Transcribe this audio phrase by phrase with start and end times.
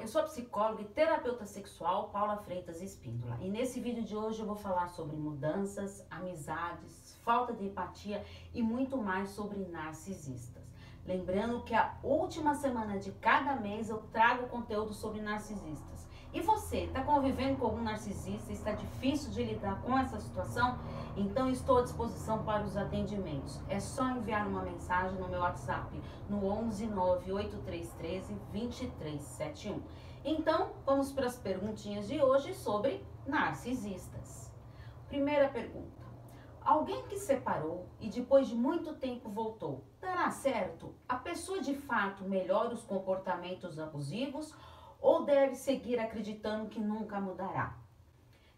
[0.00, 4.40] eu sou a psicóloga e terapeuta sexual Paula Freitas Espíndola e nesse vídeo de hoje
[4.40, 8.24] eu vou falar sobre mudanças, amizades, falta de empatia
[8.54, 10.62] e muito mais sobre narcisistas.
[11.04, 16.06] Lembrando que a última semana de cada mês eu trago conteúdo sobre narcisistas.
[16.32, 18.52] E você, está convivendo com algum narcisista?
[18.52, 20.78] Está difícil de lidar com essa situação?
[21.16, 23.58] Então estou à disposição para os atendimentos.
[23.68, 29.82] É só enviar uma mensagem no meu WhatsApp no 11 98313 2371.
[30.22, 34.52] Então vamos para as perguntinhas de hoje sobre narcisistas.
[35.08, 35.98] Primeira pergunta.
[36.60, 40.94] Alguém que separou e depois de muito tempo voltou, dará certo?
[41.08, 44.54] A pessoa de fato melhora os comportamentos abusivos
[45.00, 47.76] ou deve seguir acreditando que nunca mudará?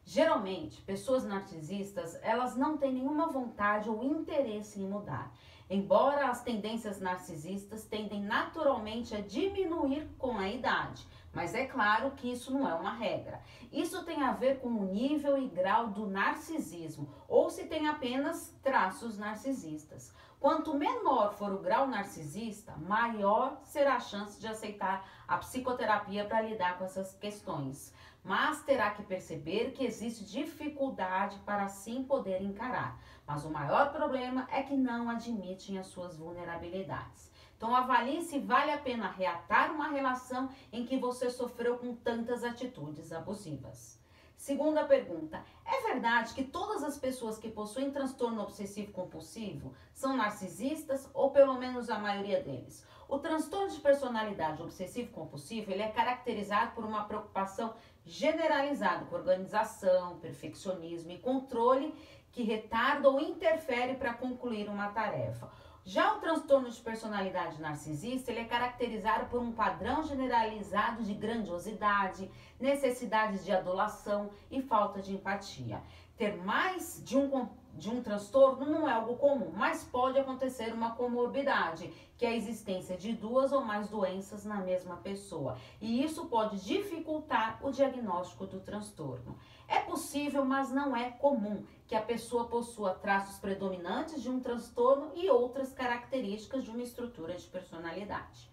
[0.05, 5.33] Geralmente, pessoas narcisistas, elas não têm nenhuma vontade ou interesse em mudar.
[5.69, 12.33] Embora as tendências narcisistas tendem naturalmente a diminuir com a idade, mas é claro que
[12.33, 13.41] isso não é uma regra.
[13.73, 18.53] Isso tem a ver com o nível e grau do narcisismo, ou se tem apenas
[18.65, 20.13] traços narcisistas.
[20.41, 26.41] Quanto menor for o grau narcisista, maior será a chance de aceitar a psicoterapia para
[26.41, 33.01] lidar com essas questões mas terá que perceber que existe dificuldade para assim poder encarar.
[33.27, 37.31] Mas o maior problema é que não admitem as suas vulnerabilidades.
[37.57, 42.43] Então avalie se vale a pena reatar uma relação em que você sofreu com tantas
[42.43, 43.99] atitudes abusivas.
[44.41, 51.11] Segunda pergunta: é verdade que todas as pessoas que possuem transtorno obsessivo compulsivo são narcisistas
[51.13, 52.83] ou pelo menos a maioria deles?
[53.07, 57.75] O transtorno de personalidade obsessivo compulsivo, ele é caracterizado por uma preocupação
[58.07, 61.95] generalizada com organização, perfeccionismo e controle
[62.33, 65.51] que retarda ou interfere para concluir uma tarefa.
[65.85, 72.31] Já o transtorno de personalidade narcisista, ele é caracterizado por um padrão generalizado de grandiosidade,
[72.61, 75.83] necessidades de adulação e falta de empatia.
[76.21, 80.95] Ter mais de um, de um transtorno não é algo comum, mas pode acontecer uma
[80.95, 85.57] comorbidade, que é a existência de duas ou mais doenças na mesma pessoa.
[85.81, 89.39] E isso pode dificultar o diagnóstico do transtorno.
[89.67, 95.13] É possível, mas não é comum, que a pessoa possua traços predominantes de um transtorno
[95.15, 98.51] e outras características de uma estrutura de personalidade.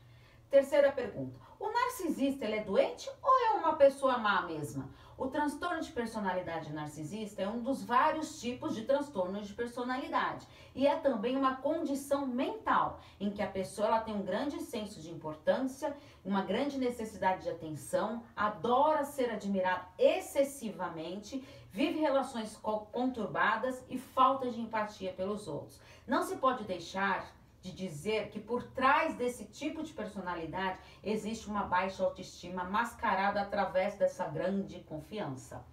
[0.50, 4.90] Terceira pergunta: o narcisista ele é doente ou é uma pessoa má mesma?
[5.18, 10.86] O transtorno de personalidade narcisista é um dos vários tipos de transtornos de personalidade e
[10.86, 15.10] é também uma condição mental em que a pessoa ela tem um grande senso de
[15.10, 22.56] importância, uma grande necessidade de atenção, adora ser admirado excessivamente, vive relações
[22.92, 25.82] conturbadas e falta de empatia pelos outros.
[26.06, 31.64] Não se pode deixar de dizer que por trás desse tipo de personalidade existe uma
[31.64, 35.66] baixa autoestima mascarada através dessa grande confiança.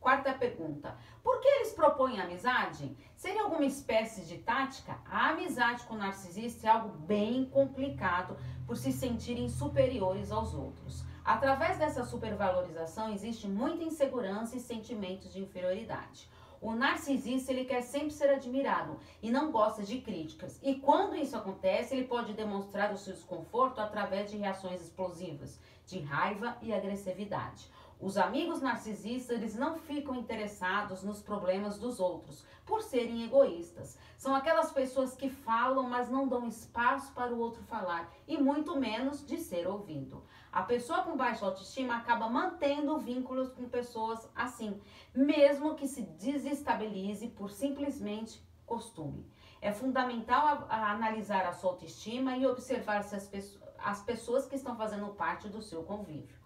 [0.00, 2.96] Quarta pergunta: por que eles propõem amizade?
[3.14, 4.98] Seria alguma espécie de tática?
[5.04, 8.36] A amizade com o narcisista é algo bem complicado
[8.66, 11.04] por se sentirem superiores aos outros.
[11.22, 16.28] Através dessa supervalorização existe muita insegurança e sentimentos de inferioridade.
[16.60, 20.60] O narcisista ele quer sempre ser admirado e não gosta de críticas.
[20.62, 26.00] E quando isso acontece, ele pode demonstrar o seu desconforto através de reações explosivas, de
[26.00, 27.66] raiva e agressividade.
[28.00, 33.98] Os amigos narcisistas, eles não ficam interessados nos problemas dos outros, por serem egoístas.
[34.16, 38.80] São aquelas pessoas que falam, mas não dão espaço para o outro falar, e muito
[38.80, 40.24] menos de ser ouvido.
[40.50, 44.80] A pessoa com baixa autoestima acaba mantendo vínculos com pessoas assim,
[45.14, 49.30] mesmo que se desestabilize por simplesmente costume.
[49.60, 54.56] É fundamental a, a analisar a sua autoestima e observar se as, as pessoas que
[54.56, 56.40] estão fazendo parte do seu convívio.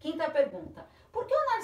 [0.00, 0.86] Quinta pergunta: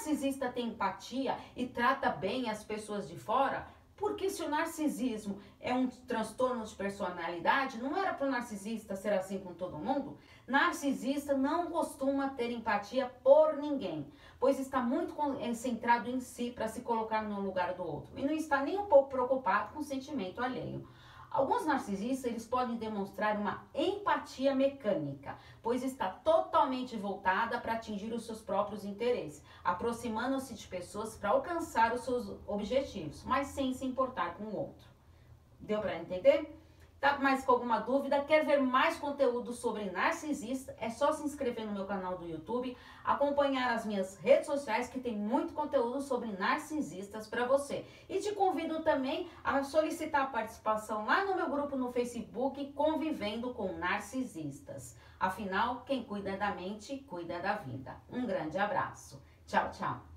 [0.06, 3.66] narcisista tem empatia e trata bem as pessoas de fora?
[3.96, 9.12] Porque se o narcisismo é um transtorno de personalidade, não era para o narcisista ser
[9.12, 10.16] assim com todo mundo?
[10.46, 14.06] Narcisista não costuma ter empatia por ninguém,
[14.38, 18.24] pois está muito eh, centrado em si para se colocar no lugar do outro e
[18.24, 20.86] não está nem um pouco preocupado com o sentimento alheio.
[21.36, 28.24] Alguns narcisistas eles podem demonstrar uma empatia mecânica, pois está totalmente voltada para atingir os
[28.24, 34.36] seus próprios interesses, aproximando-se de pessoas para alcançar os seus objetivos, mas sem se importar
[34.36, 34.88] com o outro.
[35.60, 36.58] Deu para entender?
[37.00, 38.24] Tá mais com alguma dúvida?
[38.24, 40.74] Quer ver mais conteúdo sobre narcisista?
[40.80, 44.98] É só se inscrever no meu canal do YouTube, acompanhar as minhas redes sociais que
[44.98, 47.84] tem muito conteúdo sobre narcisistas para você.
[48.08, 53.52] E te convido também a solicitar a participação lá no meu grupo no Facebook Convivendo
[53.52, 54.96] com Narcisistas.
[55.20, 57.96] Afinal, quem cuida da mente, cuida da vida.
[58.10, 59.22] Um grande abraço.
[59.46, 60.15] Tchau, tchau.